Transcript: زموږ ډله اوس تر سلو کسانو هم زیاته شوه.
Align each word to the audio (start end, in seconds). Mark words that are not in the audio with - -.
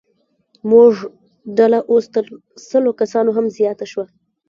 زموږ 0.59 0.93
ډله 1.57 1.79
اوس 1.91 2.05
تر 2.13 2.25
سلو 2.69 2.91
کسانو 3.01 3.31
هم 3.37 3.45
زیاته 3.57 3.85
شوه. 3.91 4.05